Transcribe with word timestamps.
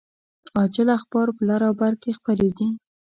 عاجل 0.57 0.87
اخبار 0.97 1.27
په 1.37 1.41
لر 1.49 1.61
او 1.67 1.73
بر 1.81 1.93
کې 2.01 2.11
خپریږي 2.17 2.69